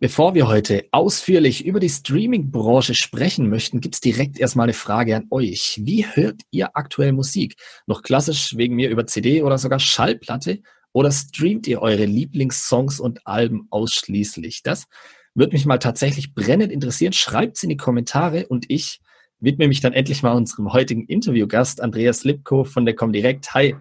Bevor 0.00 0.34
wir 0.34 0.46
heute 0.46 0.84
ausführlich 0.92 1.66
über 1.66 1.80
die 1.80 1.88
Streaming-Branche 1.88 2.94
sprechen 2.94 3.50
möchten, 3.50 3.80
gibt's 3.80 4.00
direkt 4.00 4.38
erstmal 4.38 4.66
eine 4.66 4.72
Frage 4.72 5.16
an 5.16 5.26
euch. 5.30 5.80
Wie 5.82 6.06
hört 6.06 6.42
ihr 6.52 6.76
aktuell 6.76 7.12
Musik? 7.12 7.56
Noch 7.88 8.02
klassisch 8.02 8.56
wegen 8.56 8.76
mir 8.76 8.90
über 8.90 9.08
CD 9.08 9.42
oder 9.42 9.58
sogar 9.58 9.80
Schallplatte? 9.80 10.60
Oder 10.92 11.10
streamt 11.10 11.66
ihr 11.66 11.82
eure 11.82 12.04
Lieblingssongs 12.04 13.00
und 13.00 13.26
Alben 13.26 13.66
ausschließlich? 13.70 14.62
Das 14.62 14.86
würde 15.34 15.54
mich 15.54 15.66
mal 15.66 15.78
tatsächlich 15.78 16.32
brennend 16.32 16.70
interessieren. 16.70 17.12
Schreibt's 17.12 17.64
in 17.64 17.68
die 17.70 17.76
Kommentare 17.76 18.46
und 18.46 18.66
ich 18.70 19.00
widme 19.40 19.66
mich 19.66 19.80
dann 19.80 19.94
endlich 19.94 20.22
mal 20.22 20.36
unserem 20.36 20.72
heutigen 20.72 21.06
Interviewgast, 21.06 21.80
Andreas 21.80 22.22
Lipko 22.22 22.62
von 22.62 22.84
der 22.84 22.94
Comdirect. 22.94 23.52
Hi. 23.52 23.74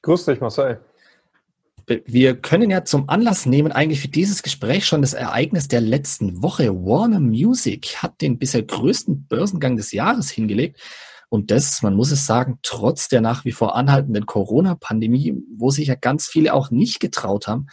Grüß 0.00 0.24
dich, 0.24 0.40
Marcel 0.40 0.80
wir 2.06 2.36
können 2.36 2.70
ja 2.70 2.84
zum 2.84 3.08
Anlass 3.08 3.46
nehmen, 3.46 3.72
eigentlich 3.72 4.00
für 4.00 4.08
dieses 4.08 4.42
Gespräch 4.42 4.86
schon 4.86 5.02
das 5.02 5.14
Ereignis 5.14 5.68
der 5.68 5.80
letzten 5.80 6.42
Woche. 6.42 6.74
Warner 6.74 7.20
Music 7.20 7.96
hat 8.02 8.20
den 8.20 8.38
bisher 8.38 8.62
größten 8.62 9.26
Börsengang 9.26 9.76
des 9.76 9.92
Jahres 9.92 10.30
hingelegt. 10.30 10.80
Und 11.30 11.50
das, 11.50 11.82
man 11.82 11.94
muss 11.94 12.10
es 12.10 12.26
sagen, 12.26 12.58
trotz 12.62 13.08
der 13.08 13.20
nach 13.20 13.44
wie 13.44 13.52
vor 13.52 13.76
anhaltenden 13.76 14.26
Corona-Pandemie, 14.26 15.34
wo 15.56 15.70
sich 15.70 15.88
ja 15.88 15.94
ganz 15.94 16.26
viele 16.26 16.54
auch 16.54 16.70
nicht 16.70 17.00
getraut 17.00 17.46
haben, 17.46 17.66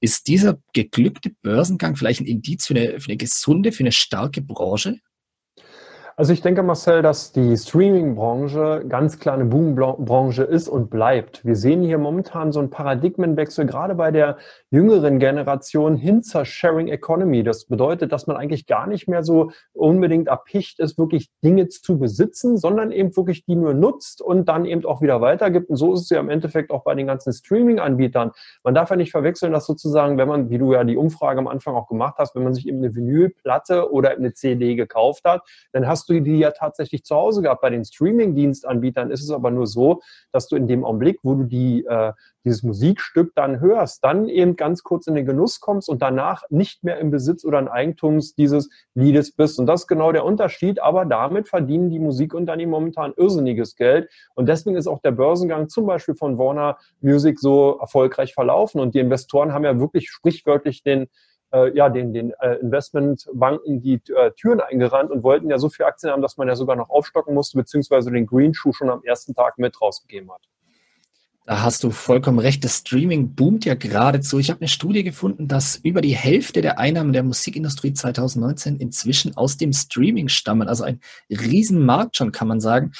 ist 0.00 0.26
dieser 0.26 0.58
geglückte 0.72 1.30
Börsengang 1.42 1.96
vielleicht 1.96 2.20
ein 2.20 2.26
Indiz 2.26 2.66
für 2.66 2.74
eine, 2.74 3.00
für 3.00 3.08
eine 3.08 3.16
gesunde, 3.16 3.72
für 3.72 3.82
eine 3.82 3.92
starke 3.92 4.42
Branche? 4.42 4.98
Also 6.18 6.32
ich 6.32 6.40
denke, 6.40 6.62
Marcel, 6.62 7.02
dass 7.02 7.32
die 7.32 7.54
Streaming-Branche 7.54 8.86
ganz 8.88 9.18
klar 9.18 9.34
eine 9.34 9.44
Boom-Branche 9.44 10.44
ist 10.44 10.66
und 10.66 10.88
bleibt. 10.88 11.44
Wir 11.44 11.56
sehen 11.56 11.82
hier 11.82 11.98
momentan 11.98 12.52
so 12.52 12.58
einen 12.58 12.70
Paradigmenwechsel, 12.70 13.66
gerade 13.66 13.94
bei 13.94 14.10
der 14.10 14.38
jüngeren 14.70 15.18
Generation 15.18 15.94
hin 15.94 16.22
zur 16.22 16.46
Sharing 16.46 16.88
Economy. 16.88 17.42
Das 17.42 17.66
bedeutet, 17.66 18.12
dass 18.12 18.26
man 18.26 18.38
eigentlich 18.38 18.64
gar 18.64 18.86
nicht 18.86 19.08
mehr 19.08 19.22
so 19.24 19.50
unbedingt 19.74 20.28
erpicht 20.28 20.80
ist, 20.80 20.96
wirklich 20.96 21.28
Dinge 21.44 21.68
zu 21.68 21.98
besitzen, 21.98 22.56
sondern 22.56 22.92
eben 22.92 23.14
wirklich 23.14 23.44
die 23.44 23.54
nur 23.54 23.74
nutzt 23.74 24.22
und 24.22 24.48
dann 24.48 24.64
eben 24.64 24.86
auch 24.86 25.02
wieder 25.02 25.20
weitergibt. 25.20 25.68
Und 25.68 25.76
so 25.76 25.92
ist 25.92 26.00
es 26.00 26.08
ja 26.08 26.18
im 26.18 26.30
Endeffekt 26.30 26.70
auch 26.70 26.82
bei 26.82 26.94
den 26.94 27.08
ganzen 27.08 27.34
Streaming-Anbietern. 27.34 28.32
Man 28.64 28.74
darf 28.74 28.88
ja 28.88 28.96
nicht 28.96 29.10
verwechseln, 29.10 29.52
dass 29.52 29.66
sozusagen, 29.66 30.16
wenn 30.16 30.28
man, 30.28 30.48
wie 30.48 30.56
du 30.56 30.72
ja 30.72 30.82
die 30.82 30.96
Umfrage 30.96 31.40
am 31.40 31.46
Anfang 31.46 31.74
auch 31.74 31.88
gemacht 31.88 32.14
hast, 32.16 32.34
wenn 32.34 32.42
man 32.42 32.54
sich 32.54 32.66
eben 32.66 32.78
eine 32.78 32.94
Vinylplatte 32.94 33.92
oder 33.92 34.12
eine 34.12 34.32
CD 34.32 34.76
gekauft 34.76 35.24
hat, 35.26 35.42
dann 35.72 35.86
hast 35.86 36.05
hast 36.06 36.10
du 36.10 36.20
die 36.20 36.38
ja 36.38 36.52
tatsächlich 36.52 37.04
zu 37.04 37.16
Hause 37.16 37.42
gehabt. 37.42 37.60
Bei 37.60 37.70
den 37.70 37.84
Streaming-Dienstanbietern 37.84 39.10
ist 39.10 39.22
es 39.22 39.30
aber 39.30 39.50
nur 39.50 39.66
so, 39.66 40.02
dass 40.30 40.46
du 40.46 40.54
in 40.54 40.68
dem 40.68 40.84
Augenblick, 40.84 41.18
wo 41.24 41.34
du 41.34 41.44
die, 41.44 41.84
äh, 41.84 42.12
dieses 42.44 42.62
Musikstück 42.62 43.32
dann 43.34 43.58
hörst, 43.58 44.04
dann 44.04 44.28
eben 44.28 44.54
ganz 44.54 44.84
kurz 44.84 45.08
in 45.08 45.16
den 45.16 45.26
Genuss 45.26 45.58
kommst 45.58 45.88
und 45.88 46.02
danach 46.02 46.44
nicht 46.48 46.84
mehr 46.84 46.98
im 46.98 47.10
Besitz 47.10 47.44
oder 47.44 47.58
in 47.58 47.66
Eigentums 47.66 48.34
dieses 48.36 48.70
Liedes 48.94 49.32
bist. 49.32 49.58
Und 49.58 49.66
das 49.66 49.82
ist 49.82 49.86
genau 49.88 50.12
der 50.12 50.24
Unterschied. 50.24 50.80
Aber 50.80 51.04
damit 51.04 51.48
verdienen 51.48 51.90
die 51.90 51.98
Musikunternehmen 51.98 52.70
momentan 52.70 53.12
irrsinniges 53.16 53.74
Geld. 53.74 54.08
Und 54.34 54.48
deswegen 54.48 54.76
ist 54.76 54.86
auch 54.86 55.00
der 55.00 55.10
Börsengang 55.10 55.68
zum 55.68 55.86
Beispiel 55.86 56.14
von 56.14 56.38
Warner 56.38 56.78
Music 57.00 57.40
so 57.40 57.78
erfolgreich 57.80 58.32
verlaufen. 58.32 58.80
Und 58.80 58.94
die 58.94 59.00
Investoren 59.00 59.52
haben 59.52 59.64
ja 59.64 59.80
wirklich 59.80 60.08
sprichwörtlich 60.08 60.84
den 60.84 61.08
äh, 61.56 61.76
ja, 61.76 61.88
den, 61.88 62.12
den 62.12 62.32
äh, 62.40 62.54
Investmentbanken 62.56 63.80
die 63.80 64.00
äh, 64.14 64.30
Türen 64.32 64.60
eingerannt 64.60 65.10
und 65.10 65.22
wollten 65.22 65.48
ja 65.48 65.58
so 65.58 65.68
viel 65.68 65.86
Aktien 65.86 66.12
haben, 66.12 66.22
dass 66.22 66.36
man 66.36 66.48
ja 66.48 66.56
sogar 66.56 66.76
noch 66.76 66.90
aufstocken 66.90 67.34
musste, 67.34 67.56
beziehungsweise 67.56 68.10
den 68.10 68.26
Green 68.26 68.54
Shoe 68.54 68.72
schon 68.72 68.90
am 68.90 69.02
ersten 69.02 69.34
Tag 69.34 69.58
mit 69.58 69.80
rausgegeben 69.80 70.30
hat. 70.30 70.42
Da 71.46 71.62
hast 71.62 71.84
du 71.84 71.90
vollkommen 71.90 72.40
recht. 72.40 72.64
Das 72.64 72.78
Streaming 72.78 73.36
boomt 73.36 73.64
ja 73.64 73.76
geradezu. 73.76 74.40
Ich 74.40 74.50
habe 74.50 74.60
eine 74.60 74.68
Studie 74.68 75.04
gefunden, 75.04 75.46
dass 75.46 75.76
über 75.76 76.00
die 76.00 76.16
Hälfte 76.16 76.60
der 76.60 76.80
Einnahmen 76.80 77.12
der 77.12 77.22
Musikindustrie 77.22 77.92
2019 77.92 78.78
inzwischen 78.78 79.36
aus 79.36 79.56
dem 79.56 79.72
Streaming 79.72 80.26
stammen. 80.26 80.66
Also 80.66 80.82
ein 80.82 81.00
Riesenmarkt 81.30 82.16
schon, 82.16 82.32
kann 82.32 82.48
man 82.48 82.58
sagen. 82.58 82.90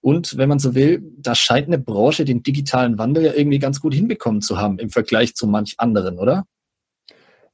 Und 0.00 0.38
wenn 0.38 0.48
man 0.48 0.58
so 0.58 0.74
will, 0.74 1.02
da 1.18 1.34
scheint 1.34 1.66
eine 1.66 1.78
Branche 1.78 2.24
den 2.24 2.42
digitalen 2.42 2.96
Wandel 2.96 3.24
ja 3.24 3.34
irgendwie 3.34 3.58
ganz 3.58 3.80
gut 3.80 3.92
hinbekommen 3.92 4.40
zu 4.40 4.56
haben 4.56 4.78
im 4.78 4.88
Vergleich 4.88 5.34
zu 5.34 5.46
manch 5.46 5.74
anderen, 5.76 6.18
oder? 6.18 6.44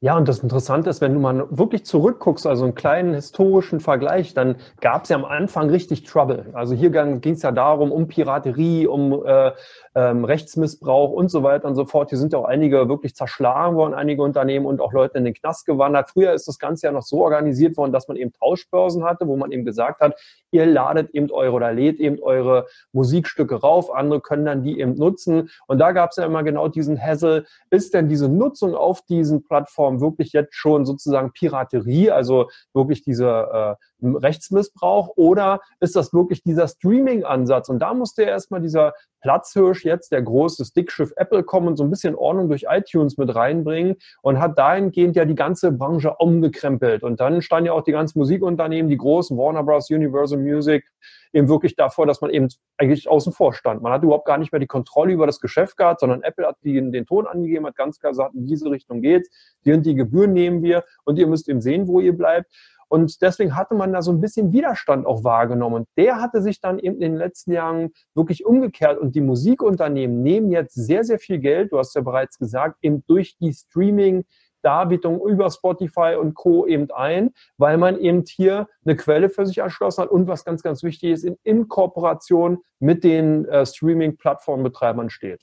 Ja, 0.01 0.15
und 0.17 0.29
das 0.29 0.41
Interessante 0.41 0.91
ist, 0.91 1.01
wenn 1.01 1.15
du 1.15 1.21
mal 1.21 1.47
wirklich 1.51 1.87
zurückguckst, 1.87 2.47
also 2.47 2.65
einen 2.65 2.75
kleinen 2.75 3.15
historischen 3.15 3.81
Vergleich, 3.81 4.35
dann 4.35 4.57
gab 4.83 5.05
es 5.05 5.09
ja 5.09 5.17
am 5.17 5.25
Anfang 5.25 5.71
richtig 5.71 6.05
Trouble. 6.05 6.51
Also 6.53 6.75
hier 6.75 6.91
ging 6.91 7.33
es 7.33 7.41
ja 7.43 7.51
darum, 7.51 7.91
um 7.91 8.07
Piraterie, 8.07 8.87
um 8.87 9.25
äh, 9.25 9.53
ähm, 9.97 10.25
Rechtsmissbrauch 10.25 11.11
und 11.11 11.31
so 11.31 11.43
weiter 11.43 11.67
und 11.67 11.75
so 11.75 11.85
fort. 11.85 12.11
Hier 12.11 12.19
sind 12.19 12.33
ja 12.33 12.39
auch 12.39 12.45
einige 12.45 12.89
wirklich 12.89 13.17
zerschlagen 13.17 13.75
worden, 13.75 13.95
einige 13.95 14.23
Unternehmen 14.23 14.67
und 14.67 14.81
auch 14.81 14.93
Leute 14.93 15.19
in 15.19 15.25
den 15.25 15.35
Knast 15.35 15.67
gewandert. 15.67 16.11
Früher 16.11 16.33
ist 16.33 16.47
das 16.47 16.61
Ganze 16.61 16.87
ja 16.87 16.93
noch 16.93 17.03
so 17.03 17.25
organisiert 17.25 17.77
worden, 17.77 17.93
dass 17.93 18.07
man 18.07 18.17
eben 18.17 18.33
Tauschbörsen 18.33 19.03
hatte, 19.03 19.27
wo 19.27 19.37
man 19.37 19.51
eben 19.51 19.65
gesagt 19.65 20.01
hat, 20.01 20.15
ihr 20.53 20.67
ladet 20.67 21.11
eben 21.11 21.31
eure 21.31 21.53
oder 21.53 21.73
lädt 21.73 21.99
eben 21.99 22.23
eure 22.23 22.67
Musikstücke 22.93 23.57
rauf, 23.57 23.93
andere 23.93 24.21
können 24.21 24.45
dann 24.45 24.63
die 24.63 24.79
eben 24.79 24.95
nutzen. 24.95 25.51
Und 25.67 25.79
da 25.79 25.93
gab 25.93 26.11
es 26.11 26.17
ja 26.17 26.25
immer 26.25 26.45
genau 26.45 26.69
diesen 26.69 27.01
Hassel, 27.01 27.47
ist 27.71 27.93
denn 27.95 28.09
diese 28.09 28.29
Nutzung 28.29 28.75
auf 28.75 29.03
diesen 29.03 29.43
Plattformen 29.43 29.57
Plattform 29.57 30.01
wirklich 30.01 30.33
jetzt 30.33 30.55
schon 30.55 30.85
sozusagen 30.85 31.33
Piraterie, 31.33 32.11
also 32.11 32.51
wirklich 32.75 33.03
dieser 33.03 33.79
äh, 34.03 34.07
Rechtsmissbrauch, 34.07 35.13
oder 35.17 35.61
ist 35.81 35.97
das 35.97 36.13
wirklich 36.13 36.43
dieser 36.43 36.69
Streaming-Ansatz? 36.69 37.69
Und 37.69 37.79
da 37.81 37.95
musste 37.95 38.23
erstmal 38.23 38.61
dieser 38.61 38.93
Platzhirsch 39.27 39.85
jetzt, 39.85 40.13
der 40.13 40.23
große 40.23 40.65
Stickschiff 40.65 41.13
Apple 41.17 41.43
kommen 41.43 41.67
und 41.67 41.77
so 41.77 41.83
ein 41.83 41.91
bisschen 41.91 42.15
Ordnung 42.15 42.49
durch 42.49 42.67
iTunes 42.69 43.19
mit 43.19 43.35
reinbringen 43.35 43.97
und 44.23 44.39
hat 44.39 44.57
dahingehend 44.57 45.17
ja 45.17 45.25
die 45.25 45.35
ganze 45.35 45.73
Branche 45.73 46.15
umgekrempelt. 46.17 47.03
Und 47.03 47.19
dann 47.19 47.43
standen 47.43 47.67
ja 47.67 47.73
auch 47.73 47.83
die 47.83 47.91
ganzen 47.91 48.21
Musikunternehmen, 48.21 48.89
die 48.89 48.97
großen 48.97 49.37
Warner 49.37 49.65
Bros., 49.65 49.91
Universal 49.91 50.39
Music, 50.39 50.85
eben 51.33 51.49
wirklich 51.49 51.75
davor, 51.75 52.07
dass 52.07 52.21
man 52.21 52.31
eben 52.31 52.47
eigentlich 52.79 53.09
außen 53.09 53.33
vor 53.33 53.53
stand. 53.53 53.83
Man 53.83 53.93
hat 53.93 54.05
überhaupt 54.05 54.27
gar 54.27 54.39
nicht 54.39 54.53
mehr 54.53 54.61
die 54.61 54.69
Kontrolle 54.69 55.13
über 55.13 55.27
das 55.27 55.41
Geschäft 55.41 55.77
gehabt, 55.77 55.99
sondern 55.99 56.23
Apple 56.23 56.47
hat 56.47 56.59
den, 56.65 56.93
den 56.93 57.05
Ton 57.05 57.27
angegeben, 57.27 57.67
hat 57.67 57.75
ganz 57.75 57.99
klar 57.99 58.13
gesagt, 58.13 58.37
in 58.37 58.47
diese 58.47 58.71
Richtung 58.71 59.03
geht's, 59.03 59.29
die 59.65 59.73
und 59.73 59.85
die 59.85 59.97
Gebühren 59.97 60.35
nehmen 60.35 60.63
wir 60.63 60.85
und 61.03 61.19
ihr 61.19 61.27
müsst 61.27 61.49
eben 61.49 61.61
sehen, 61.61 61.89
wo 61.89 61.99
ihr 61.99 62.17
bleibt. 62.17 62.49
Und 62.89 63.21
deswegen 63.23 63.57
hatte 63.57 63.75
man 63.75 63.93
da 63.93 64.03
so 64.03 64.13
ein 64.13 64.21
bisschen 64.21 64.53
Widerstand 64.53 65.07
auch 65.07 65.25
wahrgenommen. 65.25 65.77
Und 65.77 65.89
der 65.97 66.21
hatte 66.21 66.43
sich 66.43 66.61
dann 66.61 66.79
eben 66.79 66.97
in 66.97 67.13
den 67.13 67.17
letzten 67.17 67.53
Jahren 67.53 67.91
wirklich 68.15 68.47
umgekehrt. 68.47 68.99
Und 68.99 69.15
die 69.15 69.21
Musikunternehmen 69.21 70.23
nehmen 70.23 70.51
jetzt 70.51 70.75
sehr, 70.75 71.05
sehr 71.05 71.19
viel 71.19 71.39
Geld, 71.39 71.73
du 71.73 71.79
hast 71.79 71.95
ja 71.95 72.01
bereits 72.01 72.39
gesagt, 72.39 72.79
eben 72.83 73.05
durch 73.07 73.37
die 73.39 73.53
Streaming- 73.53 74.25
Darbietung 74.63 75.25
über 75.25 75.49
Spotify 75.49 76.17
und 76.21 76.35
Co. 76.35 76.67
eben 76.67 76.91
ein, 76.91 77.31
weil 77.57 77.79
man 77.79 78.01
eben 78.01 78.25
hier 78.27 78.67
eine 78.85 78.97
Quelle 78.97 79.31
für 79.31 79.47
sich 79.47 79.59
erschlossen 79.59 80.03
hat 80.03 80.11
und 80.11 80.27
was 80.27 80.45
ganz, 80.45 80.61
ganz 80.61 80.83
wichtig 80.83 81.13
ist, 81.13 81.25
in, 81.25 81.37
in 81.45 81.69
Kooperation 81.69 82.59
mit 82.81 83.05
den 83.05 83.45
äh, 83.45 83.65
Streaming-Plattformbetreibern 83.65 85.09
steht. 85.09 85.41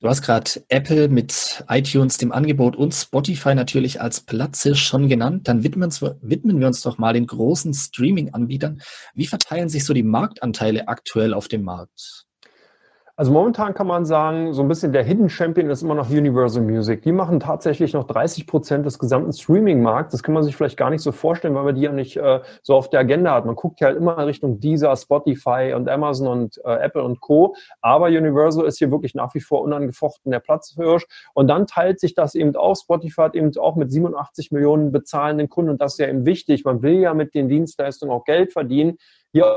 Du 0.00 0.08
hast 0.08 0.20
gerade 0.20 0.50
Apple 0.68 1.08
mit 1.08 1.64
iTunes, 1.68 2.18
dem 2.18 2.30
Angebot 2.30 2.76
und 2.76 2.92
Spotify 2.92 3.54
natürlich 3.54 3.98
als 3.98 4.20
Platze 4.20 4.74
schon 4.74 5.08
genannt. 5.08 5.48
Dann 5.48 5.64
widmen, 5.64 5.90
widmen 6.20 6.60
wir 6.60 6.66
uns 6.66 6.82
doch 6.82 6.98
mal 6.98 7.14
den 7.14 7.26
großen 7.26 7.72
Streaming-Anbietern. 7.72 8.82
Wie 9.14 9.26
verteilen 9.26 9.70
sich 9.70 9.86
so 9.86 9.94
die 9.94 10.02
Marktanteile 10.02 10.86
aktuell 10.88 11.32
auf 11.32 11.48
dem 11.48 11.62
Markt? 11.62 12.25
Also 13.18 13.32
momentan 13.32 13.72
kann 13.72 13.86
man 13.86 14.04
sagen, 14.04 14.52
so 14.52 14.60
ein 14.60 14.68
bisschen 14.68 14.92
der 14.92 15.02
Hidden 15.02 15.30
Champion 15.30 15.70
ist 15.70 15.80
immer 15.80 15.94
noch 15.94 16.10
Universal 16.10 16.62
Music. 16.62 17.00
Die 17.00 17.12
machen 17.12 17.40
tatsächlich 17.40 17.94
noch 17.94 18.04
30 18.04 18.46
Prozent 18.46 18.84
des 18.84 18.98
gesamten 18.98 19.32
Streaming-Markts. 19.32 20.12
Das 20.12 20.22
kann 20.22 20.34
man 20.34 20.42
sich 20.42 20.54
vielleicht 20.54 20.76
gar 20.76 20.90
nicht 20.90 21.00
so 21.00 21.12
vorstellen, 21.12 21.54
weil 21.54 21.64
man 21.64 21.74
die 21.74 21.80
ja 21.80 21.92
nicht 21.92 22.18
äh, 22.18 22.40
so 22.62 22.74
auf 22.74 22.90
der 22.90 23.00
Agenda 23.00 23.32
hat. 23.32 23.46
Man 23.46 23.56
guckt 23.56 23.80
ja 23.80 23.86
halt 23.86 23.96
immer 23.96 24.26
Richtung 24.26 24.60
Deezer, 24.60 24.94
Spotify 24.96 25.72
und 25.74 25.88
Amazon 25.88 26.28
und 26.28 26.60
äh, 26.66 26.74
Apple 26.74 27.02
und 27.02 27.20
Co. 27.22 27.54
Aber 27.80 28.08
Universal 28.08 28.66
ist 28.66 28.76
hier 28.76 28.90
wirklich 28.90 29.14
nach 29.14 29.34
wie 29.34 29.40
vor 29.40 29.62
unangefochten 29.62 30.30
der 30.30 30.40
Platzhirsch. 30.40 31.06
Und 31.32 31.48
dann 31.48 31.66
teilt 31.66 32.00
sich 32.00 32.14
das 32.14 32.34
eben 32.34 32.54
auch. 32.54 32.76
Spotify 32.76 33.22
hat 33.22 33.34
eben 33.34 33.50
auch 33.56 33.76
mit 33.76 33.90
87 33.90 34.52
Millionen 34.52 34.92
bezahlenden 34.92 35.48
Kunden 35.48 35.70
und 35.70 35.80
das 35.80 35.94
ist 35.94 36.00
ja 36.00 36.08
eben 36.08 36.26
wichtig. 36.26 36.66
Man 36.66 36.82
will 36.82 37.00
ja 37.00 37.14
mit 37.14 37.34
den 37.34 37.48
Dienstleistungen 37.48 38.12
auch 38.12 38.24
Geld 38.24 38.52
verdienen. 38.52 38.98
Hier 39.32 39.56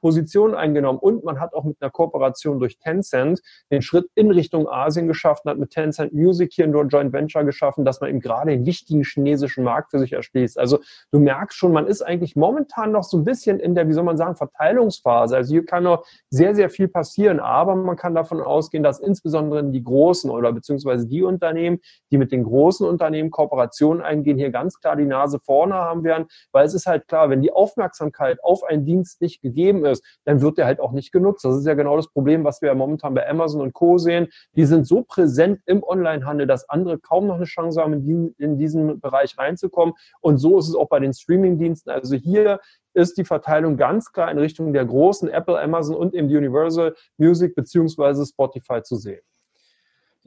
Position 0.00 0.54
eingenommen 0.54 0.98
und 0.98 1.24
man 1.24 1.40
hat 1.40 1.54
auch 1.54 1.64
mit 1.64 1.76
einer 1.80 1.90
Kooperation 1.90 2.58
durch 2.58 2.78
Tencent 2.78 3.40
den 3.70 3.82
Schritt 3.82 4.06
in 4.14 4.30
Richtung 4.30 4.68
Asien 4.68 5.08
geschafft 5.08 5.44
und 5.44 5.50
hat 5.50 5.58
mit 5.58 5.70
Tencent 5.70 6.12
Music 6.12 6.52
hier 6.52 6.66
ein 6.66 6.88
Joint 6.88 7.12
Venture 7.12 7.44
geschaffen, 7.44 7.84
dass 7.84 8.00
man 8.00 8.10
eben 8.10 8.20
gerade 8.20 8.50
den 8.50 8.66
wichtigen 8.66 9.02
chinesischen 9.02 9.64
Markt 9.64 9.90
für 9.90 9.98
sich 9.98 10.12
erschließt. 10.12 10.58
Also 10.58 10.80
du 11.12 11.18
merkst 11.18 11.56
schon, 11.56 11.72
man 11.72 11.86
ist 11.86 12.02
eigentlich 12.02 12.36
momentan 12.36 12.92
noch 12.92 13.04
so 13.04 13.16
ein 13.16 13.24
bisschen 13.24 13.58
in 13.58 13.74
der, 13.74 13.88
wie 13.88 13.92
soll 13.92 14.04
man 14.04 14.16
sagen, 14.16 14.36
Verteilungsphase. 14.36 15.36
Also 15.36 15.52
hier 15.52 15.64
kann 15.64 15.84
noch 15.84 16.04
sehr, 16.30 16.54
sehr 16.54 16.70
viel 16.70 16.88
passieren, 16.88 17.40
aber 17.40 17.74
man 17.74 17.96
kann 17.96 18.14
davon 18.14 18.40
ausgehen, 18.40 18.82
dass 18.82 19.00
insbesondere 19.00 19.64
die 19.64 19.82
großen 19.82 20.30
oder 20.30 20.52
beziehungsweise 20.52 21.06
die 21.06 21.22
Unternehmen, 21.22 21.78
die 22.10 22.18
mit 22.18 22.32
den 22.32 22.44
großen 22.44 22.86
Unternehmen 22.86 23.30
Kooperationen 23.30 24.02
eingehen, 24.02 24.38
hier 24.38 24.50
ganz 24.50 24.80
klar 24.80 24.96
die 24.96 25.04
Nase 25.04 25.38
vorne 25.40 25.74
haben 25.74 26.04
werden, 26.04 26.26
weil 26.52 26.66
es 26.66 26.74
ist 26.74 26.86
halt 26.86 27.08
klar, 27.08 27.30
wenn 27.30 27.42
die 27.42 27.52
Aufmerksamkeit 27.52 28.42
auf 28.42 28.64
einen 28.64 28.84
Dienst 28.84 29.20
nicht 29.20 29.40
gegeben 29.42 29.84
ist, 29.90 30.04
dann 30.24 30.40
wird 30.40 30.58
der 30.58 30.66
halt 30.66 30.80
auch 30.80 30.92
nicht 30.92 31.12
genutzt. 31.12 31.44
Das 31.44 31.56
ist 31.56 31.66
ja 31.66 31.74
genau 31.74 31.96
das 31.96 32.08
Problem, 32.08 32.44
was 32.44 32.62
wir 32.62 32.68
ja 32.68 32.74
momentan 32.74 33.14
bei 33.14 33.28
Amazon 33.28 33.60
und 33.60 33.74
Co. 33.74 33.98
sehen. 33.98 34.28
Die 34.56 34.64
sind 34.64 34.86
so 34.86 35.02
präsent 35.02 35.60
im 35.66 35.82
Onlinehandel, 35.82 36.46
dass 36.46 36.68
andere 36.68 36.98
kaum 36.98 37.26
noch 37.26 37.36
eine 37.36 37.44
Chance 37.44 37.80
haben, 37.80 38.34
in, 38.38 38.58
diesen 38.58 39.00
Bereich 39.00 39.38
reinzukommen. 39.38 39.94
Und 40.20 40.38
so 40.38 40.58
ist 40.58 40.68
es 40.68 40.74
auch 40.74 40.88
bei 40.88 41.00
den 41.00 41.12
Streaming-Diensten. 41.12 41.90
Also 41.90 42.16
hier 42.16 42.60
ist 42.94 43.18
die 43.18 43.24
Verteilung 43.24 43.76
ganz 43.76 44.12
klar 44.12 44.30
in 44.30 44.38
Richtung 44.38 44.72
der 44.72 44.84
großen 44.84 45.28
Apple, 45.28 45.60
Amazon 45.60 45.96
und 45.96 46.14
eben 46.14 46.28
Universal 46.28 46.94
Music 47.18 47.54
beziehungsweise 47.54 48.24
Spotify 48.24 48.82
zu 48.82 48.96
sehen. 48.96 49.20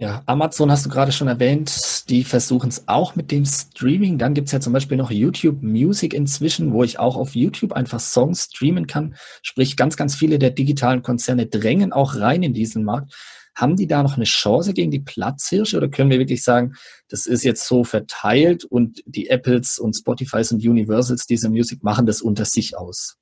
Ja, 0.01 0.23
Amazon 0.27 0.71
hast 0.71 0.85
du 0.85 0.89
gerade 0.89 1.11
schon 1.11 1.27
erwähnt, 1.27 2.07
die 2.07 2.23
versuchen 2.23 2.69
es 2.69 2.87
auch 2.87 3.17
mit 3.17 3.31
dem 3.31 3.45
Streaming. 3.45 4.17
Dann 4.17 4.33
gibt's 4.33 4.53
ja 4.53 4.61
zum 4.61 4.71
Beispiel 4.71 4.95
noch 4.95 5.11
YouTube 5.11 5.61
Music 5.61 6.13
inzwischen, 6.13 6.71
wo 6.71 6.85
ich 6.85 6.99
auch 6.99 7.17
auf 7.17 7.35
YouTube 7.35 7.73
einfach 7.73 7.99
Songs 7.99 8.43
streamen 8.45 8.87
kann. 8.87 9.15
Sprich, 9.41 9.75
ganz, 9.75 9.97
ganz 9.97 10.15
viele 10.15 10.39
der 10.39 10.51
digitalen 10.51 11.01
Konzerne 11.01 11.47
drängen 11.47 11.91
auch 11.91 12.15
rein 12.15 12.43
in 12.43 12.53
diesen 12.53 12.85
Markt. 12.85 13.13
Haben 13.55 13.75
die 13.75 13.87
da 13.87 14.01
noch 14.01 14.15
eine 14.15 14.23
Chance 14.23 14.73
gegen 14.73 14.89
die 14.89 15.01
Platzhirsche 15.01 15.75
oder 15.75 15.89
können 15.89 16.09
wir 16.09 16.19
wirklich 16.19 16.45
sagen, 16.45 16.75
das 17.09 17.25
ist 17.25 17.43
jetzt 17.43 17.67
so 17.67 17.83
verteilt 17.83 18.63
und 18.63 19.03
die 19.05 19.27
Apples 19.27 19.79
und 19.79 19.97
Spotifys 19.97 20.53
und 20.53 20.65
Universals 20.65 21.25
diese 21.25 21.49
Music 21.49 21.83
machen 21.83 22.05
das 22.05 22.21
unter 22.21 22.45
sich 22.45 22.77
aus? 22.77 23.18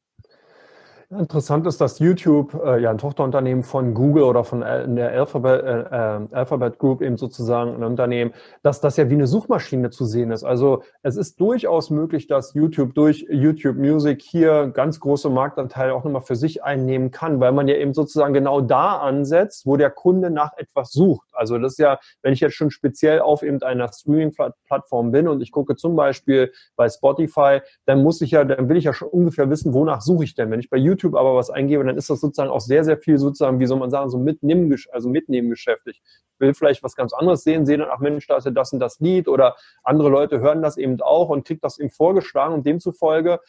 Interessant 1.09 1.65
ist, 1.67 1.79
dass 1.79 1.99
YouTube, 1.99 2.53
äh, 2.65 2.81
ja 2.81 2.89
ein 2.89 2.97
Tochterunternehmen 2.97 3.63
von 3.63 3.93
Google 3.93 4.23
oder 4.23 4.43
von 4.43 4.61
äh, 4.61 4.85
der 4.93 5.11
Alphabet, 5.11 5.63
äh, 5.63 5.79
äh, 5.83 6.27
Alphabet 6.33 6.79
Group 6.79 7.01
eben 7.01 7.15
sozusagen 7.15 7.75
ein 7.75 7.83
Unternehmen, 7.85 8.33
dass 8.61 8.81
das 8.81 8.97
ja 8.97 9.09
wie 9.09 9.13
eine 9.13 9.25
Suchmaschine 9.25 9.89
zu 9.89 10.03
sehen 10.03 10.31
ist. 10.31 10.43
Also 10.43 10.83
es 11.03 11.15
ist 11.15 11.39
durchaus 11.39 11.91
möglich, 11.91 12.27
dass 12.27 12.53
YouTube 12.55 12.93
durch 12.93 13.25
YouTube 13.29 13.77
Music 13.77 14.21
hier 14.21 14.67
ganz 14.67 14.99
große 14.99 15.29
Marktanteile 15.29 15.93
auch 15.93 16.03
nochmal 16.03 16.23
für 16.23 16.35
sich 16.35 16.65
einnehmen 16.65 17.09
kann, 17.09 17.39
weil 17.39 17.53
man 17.53 17.69
ja 17.69 17.75
eben 17.75 17.93
sozusagen 17.93 18.33
genau 18.33 18.59
da 18.59 18.97
ansetzt, 18.97 19.65
wo 19.65 19.77
der 19.77 19.91
Kunde 19.91 20.29
nach 20.29 20.57
etwas 20.57 20.91
sucht. 20.91 21.26
Also 21.37 21.57
das 21.57 21.73
ist 21.73 21.79
ja, 21.79 21.99
wenn 22.21 22.33
ich 22.33 22.39
jetzt 22.39 22.55
schon 22.55 22.71
speziell 22.71 23.19
auf 23.19 23.43
eben 23.43 23.61
einer 23.61 23.91
Streaming-Plattform 23.91 25.11
bin 25.11 25.27
und 25.27 25.41
ich 25.41 25.51
gucke 25.51 25.75
zum 25.75 25.95
Beispiel 25.95 26.51
bei 26.75 26.89
Spotify, 26.89 27.61
dann 27.85 28.03
muss 28.03 28.21
ich 28.21 28.31
ja, 28.31 28.43
dann 28.43 28.69
will 28.69 28.77
ich 28.77 28.85
ja 28.85 28.93
schon 28.93 29.09
ungefähr 29.09 29.49
wissen, 29.49 29.73
wonach 29.73 30.01
suche 30.01 30.23
ich 30.23 30.35
denn. 30.35 30.51
Wenn 30.51 30.59
ich 30.59 30.69
bei 30.69 30.77
YouTube 30.77 31.15
aber 31.15 31.35
was 31.35 31.49
eingebe, 31.49 31.83
dann 31.83 31.97
ist 31.97 32.09
das 32.09 32.19
sozusagen 32.19 32.49
auch 32.49 32.61
sehr, 32.61 32.83
sehr 32.83 32.97
viel 32.97 33.17
sozusagen, 33.17 33.59
wie 33.59 33.65
soll 33.65 33.79
man 33.79 33.91
sagen, 33.91 34.09
so 34.09 34.17
mitnehmen, 34.17 34.75
also 34.91 35.09
mitnehmen 35.09 35.49
Geschäft. 35.49 35.87
Ich 35.87 36.01
will 36.39 36.53
vielleicht 36.53 36.83
was 36.83 36.95
ganz 36.95 37.13
anderes 37.13 37.43
sehen, 37.43 37.65
sehe 37.65 37.77
dann, 37.77 37.89
ach 37.91 37.99
Mensch, 37.99 38.27
da 38.27 38.37
ist 38.37 38.45
ja 38.45 38.51
das 38.51 38.73
und 38.73 38.79
das 38.79 38.99
Lied 38.99 39.27
oder 39.27 39.55
andere 39.83 40.09
Leute 40.09 40.39
hören 40.39 40.61
das 40.61 40.77
eben 40.77 40.99
auch 41.01 41.29
und 41.29 41.45
kriegt 41.45 41.63
das 41.63 41.79
eben 41.79 41.89
vorgeschlagen 41.89 42.53
und 42.53 42.65
demzufolge 42.65 43.39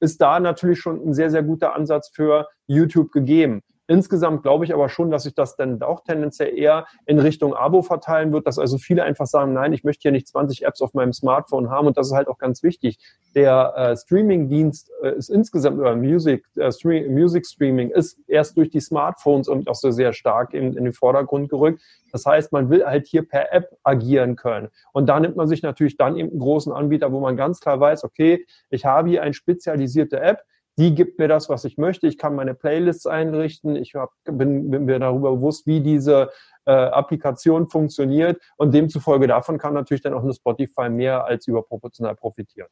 ist 0.00 0.20
da 0.20 0.40
natürlich 0.40 0.80
schon 0.80 1.08
ein 1.08 1.14
sehr, 1.14 1.30
sehr 1.30 1.42
guter 1.42 1.74
Ansatz 1.74 2.10
für 2.14 2.48
YouTube 2.66 3.12
gegeben. 3.12 3.62
Insgesamt 3.90 4.42
glaube 4.42 4.66
ich 4.66 4.74
aber 4.74 4.90
schon, 4.90 5.10
dass 5.10 5.22
sich 5.22 5.34
das 5.34 5.56
dann 5.56 5.80
auch 5.80 6.04
tendenziell 6.04 6.56
eher 6.56 6.86
in 7.06 7.18
Richtung 7.18 7.54
Abo 7.54 7.80
verteilen 7.80 8.34
wird, 8.34 8.46
dass 8.46 8.58
also 8.58 8.76
viele 8.76 9.02
einfach 9.02 9.26
sagen, 9.26 9.54
nein, 9.54 9.72
ich 9.72 9.82
möchte 9.82 10.02
hier 10.02 10.12
nicht 10.12 10.28
20 10.28 10.66
Apps 10.66 10.82
auf 10.82 10.92
meinem 10.92 11.14
Smartphone 11.14 11.70
haben 11.70 11.86
und 11.86 11.96
das 11.96 12.08
ist 12.08 12.12
halt 12.12 12.28
auch 12.28 12.36
ganz 12.36 12.62
wichtig. 12.62 12.98
Der 13.34 13.72
äh, 13.76 13.96
Streaming-Dienst 13.96 14.90
äh, 15.02 15.16
ist 15.16 15.30
insgesamt, 15.30 15.78
oder 15.78 15.96
Music, 15.96 16.44
äh, 16.56 16.70
Stream, 16.70 17.14
Music 17.14 17.46
Streaming 17.46 17.88
ist 17.90 18.18
erst 18.26 18.58
durch 18.58 18.68
die 18.68 18.80
Smartphones 18.80 19.48
und 19.48 19.68
auch 19.68 19.74
so 19.74 19.90
sehr 19.90 20.12
stark 20.12 20.52
in, 20.52 20.76
in 20.76 20.84
den 20.84 20.92
Vordergrund 20.92 21.48
gerückt. 21.48 21.80
Das 22.12 22.26
heißt, 22.26 22.52
man 22.52 22.68
will 22.68 22.84
halt 22.84 23.06
hier 23.06 23.26
per 23.26 23.54
App 23.54 23.74
agieren 23.84 24.36
können. 24.36 24.68
Und 24.92 25.08
da 25.08 25.18
nimmt 25.18 25.36
man 25.36 25.48
sich 25.48 25.62
natürlich 25.62 25.96
dann 25.96 26.16
eben 26.16 26.28
einen 26.28 26.40
großen 26.40 26.72
Anbieter, 26.72 27.10
wo 27.10 27.20
man 27.20 27.38
ganz 27.38 27.60
klar 27.60 27.80
weiß, 27.80 28.04
okay, 28.04 28.44
ich 28.68 28.84
habe 28.84 29.08
hier 29.08 29.22
eine 29.22 29.32
spezialisierte 29.32 30.20
App, 30.20 30.42
die 30.78 30.94
gibt 30.94 31.18
mir 31.18 31.28
das, 31.28 31.48
was 31.48 31.64
ich 31.64 31.76
möchte. 31.76 32.06
Ich 32.06 32.16
kann 32.16 32.36
meine 32.36 32.54
Playlists 32.54 33.06
einrichten. 33.06 33.76
Ich 33.76 33.94
hab, 33.94 34.12
bin, 34.24 34.70
bin 34.70 34.84
mir 34.84 35.00
darüber 35.00 35.34
bewusst, 35.34 35.66
wie 35.66 35.80
diese 35.80 36.30
äh, 36.64 36.70
Applikation 36.70 37.68
funktioniert. 37.68 38.40
Und 38.56 38.72
demzufolge 38.72 39.26
davon 39.26 39.58
kann 39.58 39.74
natürlich 39.74 40.02
dann 40.02 40.14
auch 40.14 40.22
eine 40.22 40.32
Spotify 40.32 40.88
mehr 40.88 41.24
als 41.24 41.48
überproportional 41.48 42.14
profitieren. 42.14 42.68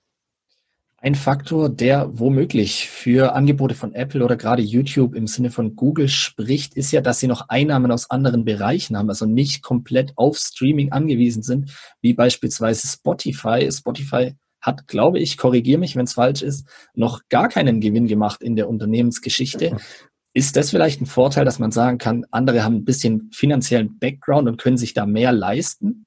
Ein 0.98 1.14
Faktor, 1.14 1.68
der 1.68 2.08
womöglich 2.18 2.88
für 2.88 3.34
Angebote 3.34 3.74
von 3.74 3.92
Apple 3.92 4.24
oder 4.24 4.36
gerade 4.36 4.62
YouTube 4.62 5.14
im 5.14 5.26
Sinne 5.26 5.50
von 5.50 5.76
Google 5.76 6.08
spricht, 6.08 6.74
ist 6.74 6.90
ja, 6.90 7.02
dass 7.02 7.20
sie 7.20 7.26
noch 7.26 7.48
Einnahmen 7.48 7.92
aus 7.92 8.08
anderen 8.10 8.44
Bereichen 8.44 8.96
haben, 8.96 9.10
also 9.10 9.26
nicht 9.26 9.62
komplett 9.62 10.14
auf 10.16 10.38
Streaming 10.38 10.92
angewiesen 10.92 11.42
sind, 11.42 11.76
wie 12.00 12.14
beispielsweise 12.14 12.88
Spotify. 12.88 13.70
Spotify 13.70 14.34
hat, 14.66 14.88
glaube 14.88 15.20
ich, 15.20 15.38
korrigiere 15.38 15.78
mich, 15.78 15.96
wenn 15.96 16.04
es 16.04 16.14
falsch 16.14 16.42
ist, 16.42 16.68
noch 16.94 17.20
gar 17.28 17.48
keinen 17.48 17.80
Gewinn 17.80 18.08
gemacht 18.08 18.42
in 18.42 18.56
der 18.56 18.68
Unternehmensgeschichte. 18.68 19.76
Ist 20.34 20.56
das 20.56 20.70
vielleicht 20.70 21.00
ein 21.00 21.06
Vorteil, 21.06 21.46
dass 21.46 21.58
man 21.58 21.70
sagen 21.70 21.98
kann, 21.98 22.26
andere 22.30 22.64
haben 22.64 22.74
ein 22.74 22.84
bisschen 22.84 23.30
finanziellen 23.32 23.98
Background 23.98 24.48
und 24.48 24.60
können 24.60 24.76
sich 24.76 24.92
da 24.92 25.06
mehr 25.06 25.32
leisten? 25.32 26.04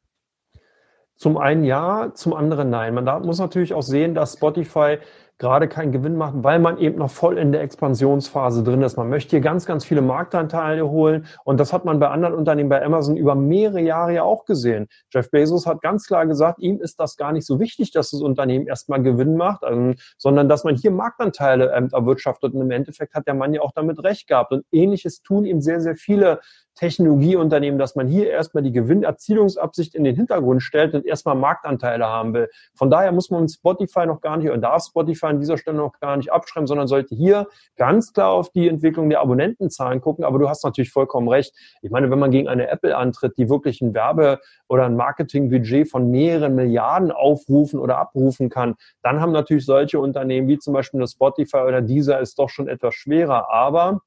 Zum 1.16 1.38
einen 1.38 1.64
ja, 1.64 2.14
zum 2.14 2.34
anderen 2.34 2.70
nein. 2.70 2.94
Man 2.94 3.06
muss 3.26 3.40
natürlich 3.40 3.74
auch 3.74 3.82
sehen, 3.82 4.14
dass 4.14 4.34
Spotify 4.34 5.00
gerade 5.39 5.69
keinen 5.69 5.94
Gewinn 5.94 6.18
macht, 6.18 6.36
weil 6.44 6.59
man 6.59 6.77
eben 6.77 7.00
noch 7.00 7.09
voll 7.09 7.38
in 7.38 7.53
der 7.53 7.62
Expansionsphase 7.62 8.62
drin 8.62 8.81
ist. 8.81 8.97
Man 8.97 9.09
möchte 9.09 9.31
hier 9.31 9.41
ganz, 9.41 9.65
ganz 9.65 9.86
viele 9.86 10.01
Marktanteile 10.01 10.89
holen 10.89 11.25
und 11.45 11.59
das 11.59 11.71
hat 11.71 11.86
man 11.86 12.00
bei 12.00 12.09
anderen 12.09 12.36
Unternehmen, 12.36 12.69
bei 12.69 12.83
Amazon 12.83 13.15
über 13.15 13.36
mehrere 13.36 13.80
Jahre 13.80 14.13
ja 14.13 14.24
auch 14.24 14.44
gesehen. 14.44 14.88
Jeff 15.12 15.31
Bezos 15.31 15.65
hat 15.65 15.81
ganz 15.81 16.06
klar 16.06 16.27
gesagt, 16.27 16.59
ihm 16.59 16.81
ist 16.81 17.00
das 17.00 17.15
gar 17.15 17.31
nicht 17.31 17.47
so 17.47 17.59
wichtig, 17.59 17.91
dass 17.91 18.12
das 18.12 18.21
Unternehmen 18.21 18.68
erstmal 18.68 19.01
Gewinn 19.01 19.38
macht, 19.38 19.63
also, 19.63 19.94
sondern 20.18 20.50
dass 20.50 20.65
man 20.65 20.75
hier 20.75 20.91
Marktanteile 20.91 21.71
ähm, 21.74 21.89
erwirtschaftet 21.91 22.53
und 22.53 22.62
im 22.62 22.71
Endeffekt 22.71 23.13
hat 23.15 23.25
der 23.25 23.33
Mann 23.33 23.53
ja 23.53 23.62
auch 23.62 23.71
damit 23.71 24.03
recht 24.03 24.27
gehabt 24.27 24.51
und 24.51 24.65
ähnliches 24.74 25.21
tun 25.21 25.45
ihm 25.45 25.62
sehr, 25.62 25.80
sehr 25.80 25.95
viele 25.95 26.41
Technologieunternehmen, 26.80 27.78
dass 27.78 27.96
man 27.96 28.08
hier 28.08 28.30
erstmal 28.30 28.64
die 28.64 28.72
Gewinnerzielungsabsicht 28.72 29.96
in 29.96 30.06
den 30.06 30.16
Hintergrund 30.16 30.64
stellt 30.64 30.96
und 30.96 31.06
erstmal 31.06 31.36
Marktanteile 31.36 32.06
haben 32.06 32.34
will. 32.34 32.50
Von 32.74 32.90
daher 32.90 33.12
muss 33.12 33.30
man 33.30 33.50
Spotify 33.50 34.06
noch 34.06 34.22
gar 34.22 34.38
nicht 34.38 34.48
oder 34.50 34.58
darf 34.58 34.86
Spotify 34.86 35.26
an 35.26 35.40
dieser 35.42 35.58
Stelle 35.58 35.76
noch 35.76 36.00
gar 36.00 36.16
nicht 36.16 36.31
abschreiben, 36.31 36.68
sondern 36.68 36.88
sollte 36.88 37.16
hier 37.16 37.48
ganz 37.76 38.14
klar 38.14 38.30
auf 38.30 38.50
die 38.52 38.70
Entwicklung 38.70 39.10
der 39.10 39.20
Abonnentenzahlen 39.20 40.00
gucken. 40.00 40.24
Aber 40.24 40.40
du 40.40 40.48
hast 40.48 40.64
natürlich 40.64 40.92
vollkommen 40.92 41.28
recht. 41.28 41.54
Ich 41.81 41.92
meine, 41.92 42.10
wenn 42.12 42.20
man 42.20 42.31
gegen 42.31 42.48
eine 42.48 42.70
Apple 42.70 42.96
antritt, 42.96 43.38
die 43.38 43.50
wirklich 43.50 43.82
ein 43.82 43.94
Werbe- 43.94 44.40
oder 44.70 44.86
ein 44.86 44.96
Marketingbudget 44.96 45.90
von 45.90 46.10
mehreren 46.10 46.56
Milliarden 46.56 47.12
aufrufen 47.12 47.80
oder 47.80 47.98
abrufen 47.98 48.50
kann, 48.50 48.75
dann 49.04 49.20
haben 49.20 49.34
natürlich 49.34 49.66
solche 49.66 50.00
Unternehmen 50.00 50.48
wie 50.48 50.60
zum 50.60 50.74
Beispiel 50.74 51.02
eine 51.02 51.08
Spotify 51.08 51.58
oder 51.58 51.82
dieser 51.82 52.22
ist 52.22 52.40
doch 52.40 52.50
schon 52.50 52.70
etwas 52.70 52.96
schwerer. 52.96 53.50
Aber 53.52 54.02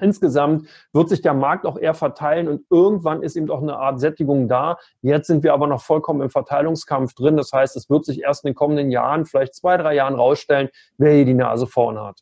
Insgesamt 0.00 0.68
wird 0.92 1.08
sich 1.08 1.22
der 1.22 1.34
Markt 1.34 1.66
auch 1.66 1.78
eher 1.78 1.94
verteilen 1.94 2.48
und 2.48 2.64
irgendwann 2.70 3.22
ist 3.22 3.36
eben 3.36 3.50
auch 3.50 3.62
eine 3.62 3.76
Art 3.76 4.00
Sättigung 4.00 4.48
da. 4.48 4.78
Jetzt 5.02 5.26
sind 5.26 5.42
wir 5.42 5.52
aber 5.52 5.66
noch 5.66 5.82
vollkommen 5.82 6.22
im 6.22 6.30
Verteilungskampf 6.30 7.14
drin. 7.14 7.36
Das 7.36 7.52
heißt, 7.52 7.76
es 7.76 7.90
wird 7.90 8.04
sich 8.04 8.22
erst 8.22 8.44
in 8.44 8.50
den 8.50 8.54
kommenden 8.54 8.90
Jahren, 8.90 9.26
vielleicht 9.26 9.54
zwei, 9.54 9.76
drei 9.76 9.94
Jahren 9.94 10.14
rausstellen, 10.14 10.68
wer 10.98 11.14
hier 11.14 11.24
die 11.24 11.34
Nase 11.34 11.66
vorne 11.66 12.02
hat. 12.02 12.20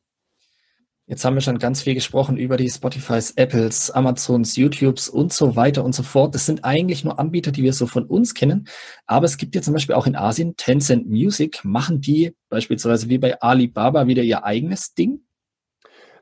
Jetzt 1.10 1.24
haben 1.24 1.36
wir 1.36 1.40
schon 1.40 1.58
ganz 1.58 1.80
viel 1.80 1.94
gesprochen 1.94 2.36
über 2.36 2.58
die 2.58 2.68
Spotifys, 2.68 3.30
Apples, 3.30 3.90
Amazons, 3.90 4.56
YouTubes 4.56 5.08
und 5.08 5.32
so 5.32 5.56
weiter 5.56 5.82
und 5.82 5.94
so 5.94 6.02
fort. 6.02 6.34
Das 6.34 6.44
sind 6.44 6.66
eigentlich 6.66 7.02
nur 7.02 7.18
Anbieter, 7.18 7.50
die 7.50 7.62
wir 7.62 7.72
so 7.72 7.86
von 7.86 8.04
uns 8.04 8.34
kennen. 8.34 8.68
Aber 9.06 9.24
es 9.24 9.38
gibt 9.38 9.54
ja 9.54 9.62
zum 9.62 9.72
Beispiel 9.72 9.94
auch 9.94 10.06
in 10.06 10.16
Asien 10.16 10.54
Tencent 10.58 11.08
Music. 11.08 11.64
Machen 11.64 12.02
die 12.02 12.36
beispielsweise 12.50 13.08
wie 13.08 13.16
bei 13.16 13.40
Alibaba 13.40 14.06
wieder 14.06 14.22
ihr 14.22 14.44
eigenes 14.44 14.92
Ding? 14.92 15.22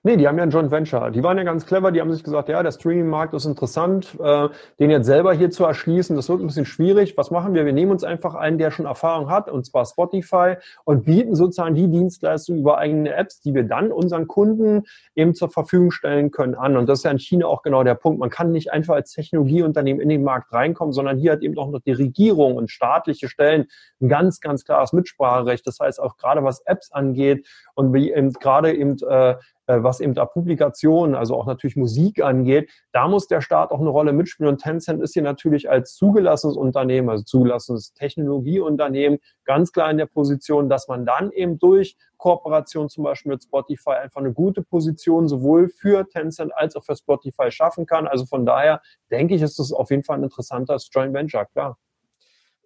Nee, 0.07 0.17
die 0.17 0.29
haben 0.29 0.39
ja 0.39 0.45
ein 0.45 0.51
Joint 0.51 0.71
Venture. 0.71 1.11
Die 1.11 1.25
waren 1.25 1.37
ja 1.37 1.43
ganz 1.43 1.67
clever, 1.67 1.91
die 1.91 2.01
haben 2.01 2.13
sich 2.13 2.23
gesagt, 2.23 2.49
ja, 2.49 2.63
der 2.63 2.71
Streaming-Markt 2.71 3.35
ist 3.35 3.45
interessant, 3.45 4.17
äh, 4.23 4.49
den 4.79 4.91
jetzt 4.91 5.07
selber 5.07 5.35
hier 5.35 5.51
zu 5.51 5.65
erschließen, 5.65 6.15
das 6.15 6.29
wird 6.29 6.41
ein 6.41 6.47
bisschen 6.47 6.65
schwierig. 6.65 7.17
Was 7.17 7.33
machen 7.33 7.55
wir? 7.55 7.67
Wir 7.67 7.73
nehmen 7.73 7.91
uns 7.91 8.05
einfach 8.05 8.37
einen, 8.37 8.57
der 8.57 8.71
schon 8.71 8.87
Erfahrung 8.87 9.29
hat, 9.29 9.51
und 9.51 9.67
zwar 9.67 9.85
Spotify, 9.85 10.59
und 10.85 11.07
bieten 11.07 11.35
sozusagen 11.35 11.75
die 11.75 11.89
Dienstleistung 11.89 12.59
über 12.59 12.79
eigene 12.79 13.15
Apps, 13.15 13.41
die 13.41 13.53
wir 13.53 13.65
dann 13.65 13.91
unseren 13.91 14.29
Kunden 14.29 14.85
eben 15.17 15.35
zur 15.35 15.51
Verfügung 15.51 15.91
stellen 15.91 16.31
können, 16.31 16.55
an. 16.55 16.77
Und 16.77 16.89
das 16.89 17.01
ist 17.01 17.05
ja 17.05 17.11
in 17.11 17.19
China 17.19 17.47
auch 17.49 17.63
genau 17.63 17.83
der 17.83 17.97
Punkt. 17.97 18.21
Man 18.21 18.31
kann 18.31 18.53
nicht 18.53 18.73
einfach 18.73 18.95
als 18.95 19.11
Technologieunternehmen 19.11 20.01
in 20.01 20.09
den 20.09 20.23
Markt 20.23 20.53
reinkommen, 20.53 20.93
sondern 20.93 21.19
hier 21.19 21.33
hat 21.33 21.43
eben 21.43 21.59
auch 21.59 21.73
noch 21.73 21.81
die 21.81 21.91
Regierung 21.91 22.55
und 22.55 22.71
staatliche 22.71 23.29
Stellen 23.29 23.67
ein 24.01 24.09
ganz, 24.09 24.41
ganz 24.41 24.65
klares 24.65 24.93
Mitspracherecht. 24.93 25.67
Das 25.67 25.81
heißt, 25.81 26.01
auch 26.01 26.17
gerade 26.17 26.45
was 26.45 26.61
Apps 26.61 26.93
angeht 26.93 27.45
und 27.75 27.93
wie 27.93 28.13
eben 28.13 28.33
gerade 28.35 28.73
eben 28.73 28.97
äh, 29.09 29.35
was 29.67 30.01
eben 30.01 30.15
da 30.15 30.25
Publikationen, 30.25 31.15
also 31.15 31.37
auch 31.37 31.47
natürlich 31.47 31.77
Musik 31.77 32.23
angeht, 32.23 32.71
da 32.93 33.09
muss 33.09 33.27
der 33.27 33.41
Staat 33.41 33.71
auch 33.71 33.81
eine 33.81 33.91
Rolle 33.91 34.13
mitspielen. 34.13 34.53
Und 34.53 34.59
Tencent 34.59 35.03
ist 35.03 35.15
hier 35.15 35.23
natürlich 35.23 35.69
als 35.69 35.95
zugelassenes 35.95 36.57
Unternehmen, 36.57 37.11
also 37.11 37.25
zugelassenes 37.25 37.93
Technologieunternehmen, 37.95 39.19
ganz 39.45 39.73
klar 39.73 39.91
in 39.91 39.99
der 39.99 40.07
Position, 40.07 40.69
dass 40.69 40.89
man 40.89 41.05
dann 41.05 41.31
eben 41.33 41.59
durch 41.59 41.97
Kooperation 42.17 42.89
zum 42.89 43.05
Beispiel 43.05 43.33
mit 43.33 43.43
Spotify 43.43 43.91
einfach 43.91 44.21
eine 44.21 44.33
gute 44.33 44.63
Position 44.63 45.29
sowohl 45.29 45.69
für 45.69 46.09
Tencent 46.09 46.55
als 46.57 46.77
auch 46.77 46.85
für 46.85 46.97
Spotify 46.97 47.51
schaffen 47.51 47.87
kann. 47.87 48.07
Also 48.07 48.27
von 48.27 48.47
daher 48.47 48.81
denke 49.11 49.35
ich, 49.35 49.43
ist 49.43 49.59
das 49.59 49.73
auf 49.73 49.91
jeden 49.91 50.05
Fall 50.05 50.19
ein 50.19 50.25
interessanter 50.25 50.79
Joint 50.93 51.15
Venture, 51.15 51.47
klar. 51.47 51.79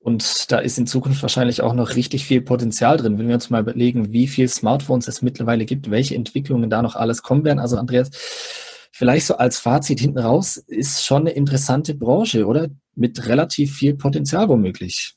Und 0.03 0.51
da 0.51 0.59
ist 0.59 0.79
in 0.79 0.87
Zukunft 0.87 1.21
wahrscheinlich 1.21 1.61
auch 1.61 1.75
noch 1.75 1.95
richtig 1.95 2.25
viel 2.25 2.41
Potenzial 2.41 2.97
drin, 2.97 3.19
wenn 3.19 3.29
wir 3.29 3.35
uns 3.35 3.51
mal 3.51 3.61
überlegen, 3.61 4.13
wie 4.13 4.27
viele 4.29 4.49
Smartphones 4.49 5.09
es 5.09 5.21
mittlerweile 5.21 5.67
gibt, 5.67 5.91
welche 5.91 6.15
Entwicklungen 6.15 6.71
da 6.71 6.81
noch 6.81 6.97
alles 6.97 7.23
kommen 7.23 7.45
werden. 7.45 7.59
Also 7.59 7.77
Andreas, 7.77 8.11
vielleicht 8.91 9.27
so 9.27 9.37
als 9.37 9.59
Fazit 9.59 10.01
hinten 10.01 10.19
raus, 10.19 10.57
ist 10.57 11.05
schon 11.05 11.23
eine 11.23 11.31
interessante 11.31 11.95
Branche, 11.95 12.47
oder? 12.47 12.69
Mit 12.95 13.27
relativ 13.27 13.77
viel 13.77 13.95
Potenzial 13.95 14.49
womöglich. 14.49 15.17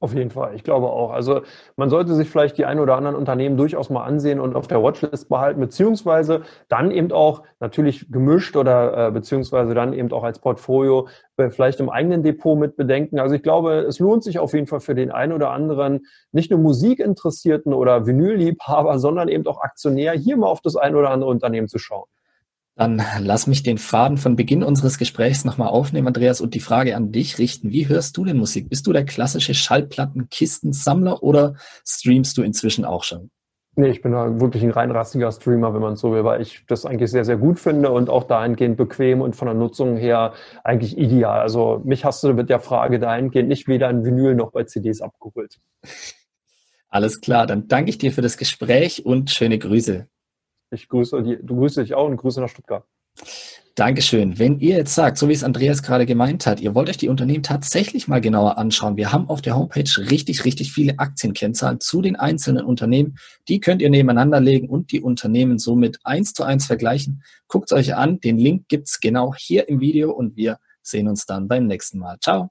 Auf 0.00 0.14
jeden 0.14 0.30
Fall, 0.30 0.54
ich 0.54 0.62
glaube 0.62 0.86
auch. 0.86 1.10
Also 1.10 1.42
man 1.74 1.90
sollte 1.90 2.14
sich 2.14 2.30
vielleicht 2.30 2.56
die 2.56 2.64
ein 2.64 2.78
oder 2.78 2.94
anderen 2.94 3.16
Unternehmen 3.16 3.56
durchaus 3.56 3.90
mal 3.90 4.04
ansehen 4.04 4.38
und 4.38 4.54
auf 4.54 4.68
der 4.68 4.80
Watchlist 4.80 5.28
behalten, 5.28 5.58
beziehungsweise 5.58 6.42
dann 6.68 6.92
eben 6.92 7.10
auch 7.10 7.42
natürlich 7.58 8.08
gemischt 8.08 8.56
oder 8.56 9.08
äh, 9.08 9.10
beziehungsweise 9.10 9.74
dann 9.74 9.92
eben 9.92 10.12
auch 10.12 10.22
als 10.22 10.38
Portfolio 10.38 11.08
äh, 11.36 11.50
vielleicht 11.50 11.80
im 11.80 11.90
eigenen 11.90 12.22
Depot 12.22 12.56
mit 12.56 12.76
bedenken. 12.76 13.18
Also 13.18 13.34
ich 13.34 13.42
glaube, 13.42 13.80
es 13.88 13.98
lohnt 13.98 14.22
sich 14.22 14.38
auf 14.38 14.54
jeden 14.54 14.68
Fall 14.68 14.80
für 14.80 14.94
den 14.94 15.10
einen 15.10 15.32
oder 15.32 15.50
anderen, 15.50 16.06
nicht 16.30 16.52
nur 16.52 16.60
Musikinteressierten 16.60 17.72
oder 17.74 18.06
Vinylliebhaber, 18.06 19.00
sondern 19.00 19.26
eben 19.26 19.44
auch 19.48 19.60
Aktionär, 19.60 20.12
hier 20.12 20.36
mal 20.36 20.46
auf 20.46 20.60
das 20.60 20.76
ein 20.76 20.94
oder 20.94 21.10
andere 21.10 21.30
Unternehmen 21.30 21.66
zu 21.66 21.78
schauen. 21.78 22.06
Dann 22.78 23.02
lass 23.18 23.48
mich 23.48 23.64
den 23.64 23.76
Faden 23.76 24.18
von 24.18 24.36
Beginn 24.36 24.62
unseres 24.62 24.98
Gesprächs 24.98 25.44
nochmal 25.44 25.66
aufnehmen, 25.66 26.06
Andreas, 26.06 26.40
und 26.40 26.54
die 26.54 26.60
Frage 26.60 26.94
an 26.94 27.10
dich 27.10 27.38
richten. 27.38 27.72
Wie 27.72 27.88
hörst 27.88 28.16
du 28.16 28.24
denn 28.24 28.36
Musik? 28.36 28.68
Bist 28.68 28.86
du 28.86 28.92
der 28.92 29.04
klassische 29.04 29.52
Schallplattenkistensammler 29.52 31.20
oder 31.24 31.56
streamst 31.84 32.38
du 32.38 32.42
inzwischen 32.42 32.84
auch 32.84 33.02
schon? 33.02 33.32
Nee, 33.74 33.88
ich 33.88 34.00
bin 34.00 34.12
da 34.12 34.40
wirklich 34.40 34.62
ein 34.62 34.70
rein 34.70 34.92
rassiger 34.92 35.32
Streamer, 35.32 35.74
wenn 35.74 35.80
man 35.80 35.96
so 35.96 36.12
will, 36.12 36.22
weil 36.22 36.40
ich 36.40 36.64
das 36.68 36.86
eigentlich 36.86 37.10
sehr, 37.10 37.24
sehr 37.24 37.36
gut 37.36 37.58
finde 37.58 37.90
und 37.90 38.08
auch 38.10 38.22
dahingehend 38.22 38.76
bequem 38.76 39.22
und 39.22 39.34
von 39.34 39.46
der 39.46 39.56
Nutzung 39.56 39.96
her 39.96 40.34
eigentlich 40.62 40.96
ideal. 40.96 41.40
Also 41.40 41.82
mich 41.84 42.04
hast 42.04 42.22
du 42.22 42.32
mit 42.32 42.48
der 42.48 42.60
Frage 42.60 43.00
dahingehend 43.00 43.48
nicht 43.48 43.66
weder 43.66 43.90
in 43.90 44.04
Vinyl 44.04 44.36
noch 44.36 44.52
bei 44.52 44.62
CDs 44.62 45.00
abgeholt. 45.00 45.58
Alles 46.88 47.20
klar, 47.20 47.48
dann 47.48 47.66
danke 47.66 47.90
ich 47.90 47.98
dir 47.98 48.12
für 48.12 48.22
das 48.22 48.36
Gespräch 48.36 49.04
und 49.04 49.30
schöne 49.30 49.58
Grüße. 49.58 50.06
Ich 50.70 50.88
grüße 50.88 51.22
die, 51.22 51.38
du 51.40 51.56
grüße 51.56 51.82
dich 51.82 51.94
auch 51.94 52.06
und 52.06 52.16
grüße 52.16 52.40
nach 52.40 52.48
Stuttgart. 52.48 52.84
Dankeschön. 53.78 54.40
Wenn 54.40 54.58
ihr 54.58 54.76
jetzt 54.76 54.96
sagt, 54.96 55.18
so 55.18 55.28
wie 55.28 55.32
es 55.32 55.44
Andreas 55.44 55.84
gerade 55.84 56.04
gemeint 56.04 56.46
hat, 56.46 56.58
ihr 56.58 56.74
wollt 56.74 56.88
euch 56.88 56.96
die 56.96 57.08
Unternehmen 57.08 57.44
tatsächlich 57.44 58.08
mal 58.08 58.20
genauer 58.20 58.58
anschauen, 58.58 58.96
wir 58.96 59.12
haben 59.12 59.28
auf 59.28 59.40
der 59.40 59.54
Homepage 59.54 59.88
richtig, 60.10 60.44
richtig 60.44 60.72
viele 60.72 60.98
Aktienkennzahlen 60.98 61.78
zu 61.78 62.02
den 62.02 62.16
einzelnen 62.16 62.64
Unternehmen. 62.64 63.18
Die 63.46 63.60
könnt 63.60 63.80
ihr 63.80 63.88
nebeneinander 63.88 64.40
legen 64.40 64.68
und 64.68 64.90
die 64.90 65.00
Unternehmen 65.00 65.60
somit 65.60 66.00
eins 66.02 66.32
zu 66.32 66.42
eins 66.42 66.66
vergleichen. 66.66 67.22
Guckt 67.46 67.72
euch 67.72 67.94
an. 67.94 68.18
Den 68.18 68.38
Link 68.38 68.66
gibt's 68.66 68.98
genau 68.98 69.32
hier 69.36 69.68
im 69.68 69.78
Video 69.78 70.10
und 70.10 70.36
wir 70.36 70.58
sehen 70.82 71.06
uns 71.06 71.24
dann 71.24 71.46
beim 71.46 71.68
nächsten 71.68 72.00
Mal. 72.00 72.18
Ciao. 72.18 72.50